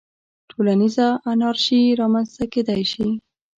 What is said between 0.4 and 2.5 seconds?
ټولنیزه انارشي رامنځته